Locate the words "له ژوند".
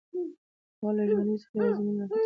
0.97-1.31